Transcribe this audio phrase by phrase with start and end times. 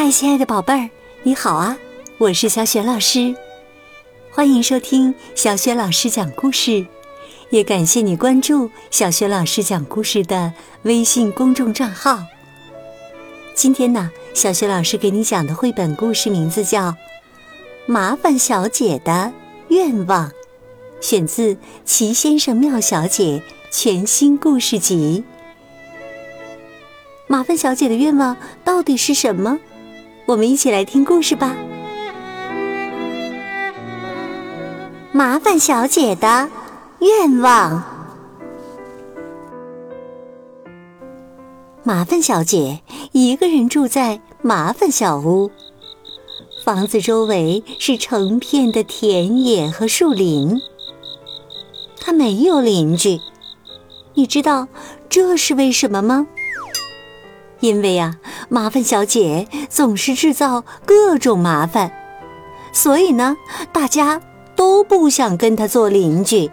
[0.00, 0.90] 嗨，亲爱的宝贝儿，
[1.24, 1.76] 你好啊！
[2.18, 3.34] 我是小雪老师，
[4.30, 6.86] 欢迎收听小雪老师讲故事，
[7.50, 12.22] 也感谢你关注小雪老师讲故事的微信公众账号。
[13.56, 16.90] 今天呢，小雪老师给你讲的绘本故事名字叫
[17.86, 19.32] 《麻烦小姐的
[19.66, 20.28] 愿望》，
[21.00, 21.54] 选自
[21.84, 23.42] 《齐先生妙小姐》
[23.76, 25.24] 全新故事集。
[27.26, 29.58] 麻烦小姐的愿望到底是什么？
[30.28, 31.56] 我们一起来听故事吧。
[35.10, 36.50] 麻烦小姐的
[36.98, 37.82] 愿望。
[41.82, 42.82] 麻烦小姐
[43.12, 45.50] 一个人住在麻烦小屋，
[46.62, 50.60] 房子周围是成片的田野和树林。
[51.98, 53.18] 她没有邻居，
[54.12, 54.68] 你知道
[55.08, 56.26] 这是为什么吗？
[57.60, 58.14] 因为呀，
[58.48, 61.90] 麻烦小姐总是制造各种麻烦，
[62.72, 63.36] 所以呢，
[63.72, 64.20] 大家
[64.54, 66.50] 都不想跟她做邻居。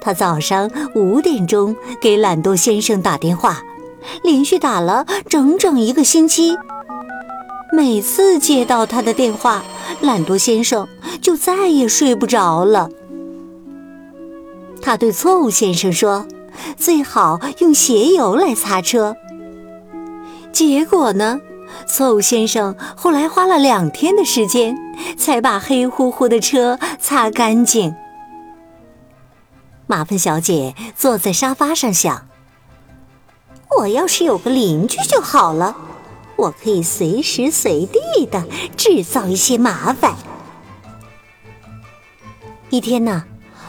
[0.00, 3.62] 她早上五点钟给懒惰先生打电话，
[4.22, 6.56] 连续打了整整一个星期。
[7.72, 9.64] 每次接到他的电话，
[10.00, 10.88] 懒惰先生
[11.20, 12.88] 就再也睡不着了。
[14.80, 16.24] 他对错误先生说。
[16.76, 19.16] 最好用鞋油来擦车。
[20.52, 21.40] 结果呢，
[21.86, 24.76] 错误先生后来花了两天的时间，
[25.16, 27.94] 才把黑乎乎的车擦干净。
[29.86, 32.26] 麻烦小姐坐在沙发上想
[33.78, 35.76] ：“我要是有个邻居就好了，
[36.36, 40.14] 我可以随时随地的制造一些麻烦。”
[42.70, 43.24] 一天呢。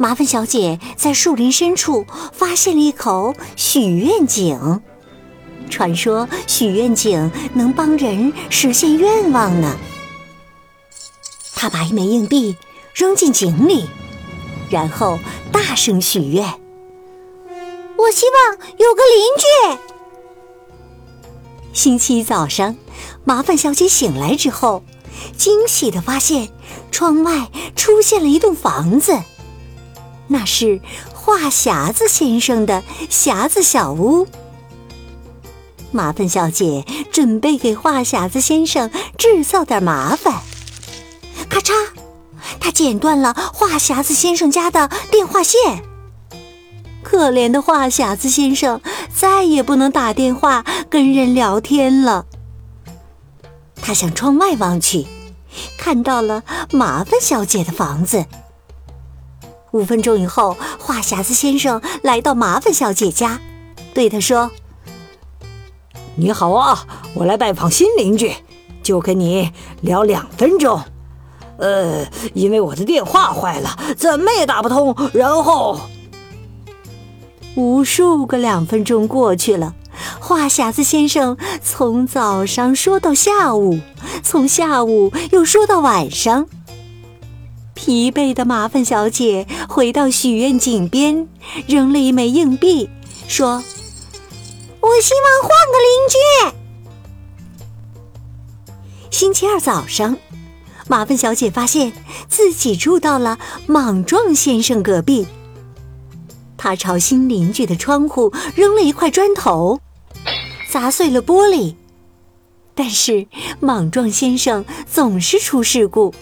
[0.00, 4.80] 麻烦小姐在树林深处发现了一口许愿井，
[5.68, 9.76] 传说许愿井能帮人实现愿望呢。
[11.54, 12.56] 她把一枚硬币
[12.94, 13.90] 扔进井里，
[14.70, 15.18] 然后
[15.52, 16.48] 大声许愿
[17.98, 19.78] ：“我希望有个邻居。”
[21.74, 22.74] 星期一早上，
[23.24, 24.82] 麻烦小姐醒来之后，
[25.36, 26.48] 惊喜的发现
[26.90, 29.12] 窗外出现了一栋房子。
[30.32, 30.80] 那是
[31.12, 34.28] 话匣子先生的匣子小屋。
[35.90, 38.88] 麻烦小姐准备给话匣子先生
[39.18, 40.40] 制造点麻烦。
[41.48, 41.72] 咔嚓，
[42.60, 45.82] 她剪断了话匣子先生家的电话线。
[47.02, 48.80] 可怜的话匣子先生
[49.12, 52.26] 再也不能打电话跟人聊天了。
[53.82, 55.06] 他向窗外望去，
[55.76, 58.26] 看到了麻烦小姐的房子。
[59.72, 63.40] 五分钟以后，话匣子先生来到麻烦小姐家，
[63.94, 64.50] 对她说
[66.16, 68.32] ：“你好啊，我来拜访新邻居，
[68.82, 70.82] 就跟你聊两分钟。
[71.58, 74.96] 呃，因为我的电话坏了，怎么也打不通。
[75.12, 75.78] 然后，
[77.54, 79.74] 无数个两分钟过去了，
[80.18, 83.78] 话匣子先生从早上说到下午，
[84.22, 86.46] 从下午又说到晚上。”
[87.82, 91.26] 疲惫的麻烦小姐回到许愿井边，
[91.66, 92.90] 扔了一枚硬币，
[93.26, 93.64] 说
[94.80, 96.18] ：“我希望换个邻居。”
[99.10, 100.18] 星期二早上，
[100.88, 101.94] 麻烦小姐发现
[102.28, 105.26] 自己住到了莽撞先生隔壁。
[106.58, 109.80] 她朝新邻居的窗户扔了一块砖头，
[110.68, 111.76] 砸碎了玻璃。
[112.74, 113.26] 但是
[113.58, 116.14] 莽撞先生总是出事故。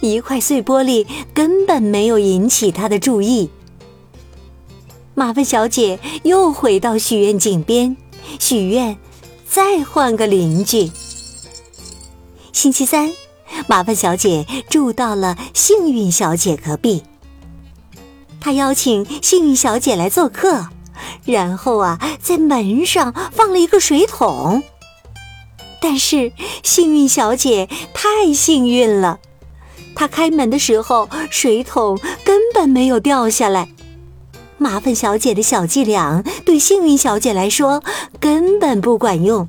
[0.00, 3.50] 一块碎玻璃根本没有引起他的注意。
[5.14, 7.96] 麻烦小姐又回到许愿井边，
[8.38, 8.96] 许愿
[9.48, 10.90] 再换个邻居。
[12.52, 13.12] 星期三，
[13.66, 17.02] 麻烦小姐住到了幸运小姐隔壁。
[18.40, 20.68] 她邀请幸运小姐来做客，
[21.24, 24.62] 然后啊，在门上放了一个水桶。
[25.80, 26.32] 但是
[26.62, 29.18] 幸运小姐太幸运了。
[29.98, 33.68] 他开门的时候，水桶根本没有掉下来。
[34.56, 37.82] 麻烦小姐的小伎俩对幸运小姐来说
[38.20, 39.48] 根本不管用。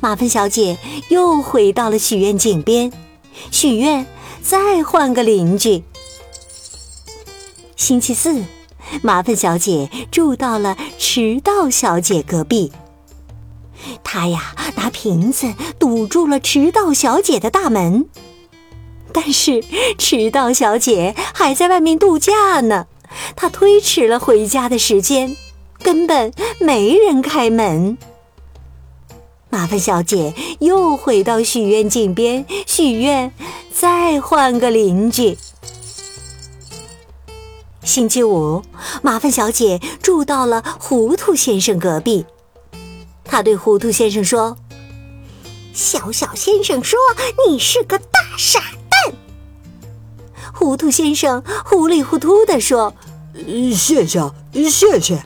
[0.00, 0.76] 麻烦小姐
[1.08, 2.92] 又回到了许愿井边，
[3.52, 4.04] 许愿
[4.42, 5.84] 再换个邻居。
[7.76, 8.42] 星期四，
[9.02, 12.72] 麻烦小姐住到了迟到小姐隔壁。
[14.02, 18.06] 她呀，拿瓶子堵住了迟到小姐的大门。
[19.14, 19.62] 但是
[19.96, 22.88] 迟到小姐还在外面度假呢，
[23.36, 25.36] 她推迟了回家的时间，
[25.78, 27.96] 根本没人开门。
[29.48, 33.32] 麻烦小姐又回到许愿井边许愿，
[33.72, 35.38] 再换个邻居。
[37.84, 38.64] 星期五，
[39.00, 42.26] 麻烦小姐住到了糊涂先生隔壁。
[43.24, 44.56] 她对糊涂先生说
[45.72, 46.98] ：“小小先生说
[47.46, 48.60] 你是个大傻。”
[50.54, 52.94] 糊涂先生糊里糊涂地说
[53.74, 54.30] ：“谢谢，
[54.70, 55.22] 谢谢。”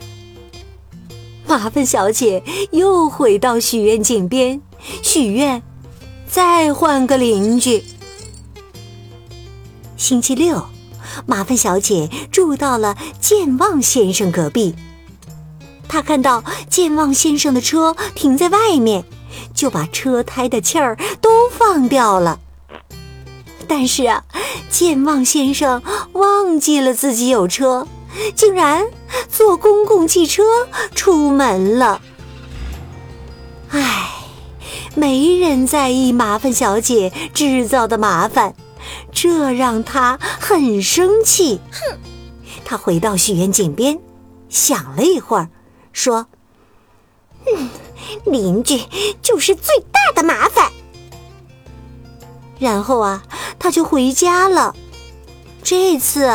[1.47, 4.61] 麻烦小姐又回到许愿井边
[5.01, 5.61] 许愿，
[6.27, 7.83] 再换个邻居。
[9.95, 10.65] 星期六。
[11.25, 14.73] 麻烦小姐住到了健忘先生隔壁。
[15.87, 19.03] 她看到健忘先生的车停在外面，
[19.53, 22.39] 就把车胎的气儿都放掉了。
[23.69, 24.25] 但是啊，
[24.69, 25.81] 健忘先生
[26.13, 27.87] 忘记了自己有车，
[28.35, 28.85] 竟然
[29.29, 30.43] 坐公共汽车
[30.95, 32.01] 出门了。
[33.69, 34.09] 唉，
[34.95, 38.55] 没人在意麻烦小姐制造的麻烦。
[39.11, 41.61] 这让他很生气。
[41.71, 41.97] 哼！
[42.65, 43.99] 他回到许愿井边，
[44.49, 45.49] 想了一会儿，
[45.93, 46.25] 说
[47.45, 47.69] ：“嗯，
[48.25, 48.81] 邻居
[49.21, 50.71] 就是最大的麻烦。”
[52.59, 53.23] 然后啊，
[53.59, 54.73] 他就回家了。
[55.61, 56.27] 这次，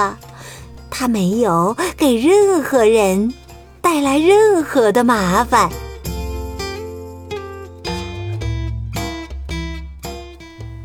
[0.90, 3.32] 他没有给任何人
[3.80, 5.70] 带来任何的麻烦。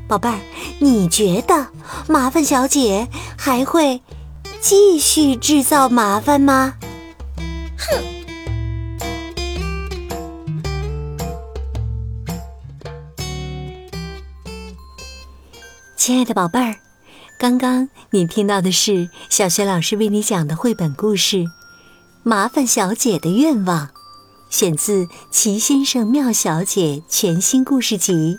[0.07, 0.39] 宝贝儿，
[0.80, 1.68] 你觉得
[2.07, 3.07] 麻烦小姐
[3.38, 4.01] 还会
[4.59, 6.74] 继续制造麻烦吗？
[16.00, 16.78] 亲爱的宝贝儿，
[17.38, 21.38] 刚刚你听到的是小学老师为你讲的绘本故事
[22.24, 23.88] 《麻烦小姐的愿望》，
[24.50, 28.38] 选自《奇先生妙小姐》全新故事集。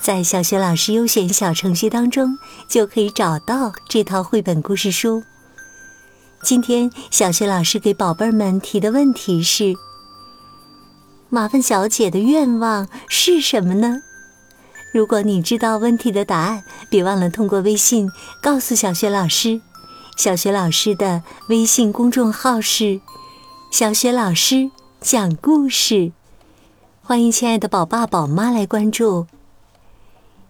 [0.00, 2.38] 在小学老师优选小程序当中，
[2.68, 5.24] 就可以找到这套绘本故事书。
[6.44, 9.74] 今天小学老师给宝贝们提的问题是：
[11.28, 14.02] 麻烦小姐的愿望是什么呢？
[14.92, 18.10] 如果你知道问题的答案，别忘了通过微信
[18.42, 19.60] 告诉小学老师。
[20.16, 23.00] 小学老师的微信公众号是
[23.70, 24.70] “小学老师
[25.00, 26.12] 讲故事”，
[27.04, 29.26] 欢迎亲爱的宝爸宝妈来关注。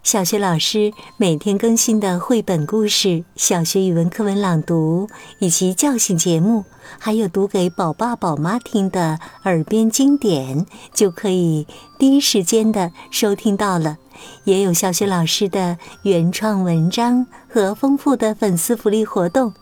[0.01, 5.07] 小学老师每天更新的绘本故事、小学语文课文朗读
[5.39, 6.63] 以及叫醒节目，
[6.97, 11.67] 还有读给宝爸宝妈听的耳边经典，就可以
[11.99, 13.97] 第一时间的收听到了。
[14.45, 19.53] 也有小学老师的原创文章和丰富的粉丝福利活动。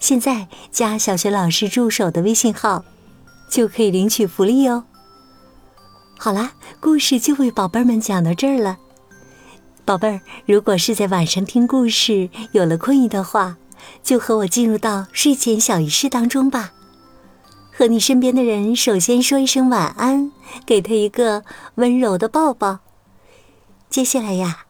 [0.00, 2.84] 现在加小学老师助手的微信号，
[3.48, 4.84] 就可以领取福利哦。
[6.18, 8.78] 好啦，故事就为宝贝们讲到这儿了。
[9.84, 13.56] 宝贝儿，如果是在晚上听故事有了困意的话，
[14.02, 16.72] 就和我进入到睡前小仪式当中吧。
[17.70, 20.32] 和你身边的人首先说一声晚安，
[20.64, 21.44] 给他一个
[21.74, 22.78] 温柔的抱抱。
[23.90, 24.64] 接下来呀，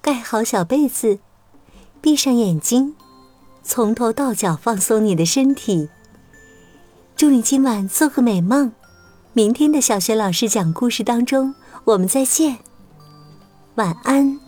[0.00, 1.18] 盖好小被子，
[2.00, 2.94] 闭上眼睛，
[3.62, 5.90] 从头到脚放松你的身体。
[7.14, 8.72] 祝你今晚做个美梦。
[9.34, 11.54] 明天的小学老师讲故事当中，
[11.84, 12.56] 我们再见。
[13.74, 14.45] 晚安。